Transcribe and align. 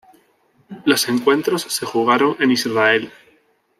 Los 0.83 1.07
encuentros 1.09 1.61
se 1.61 1.85
jugaron 1.85 2.35
en 2.39 2.49
Israel. 2.49 3.11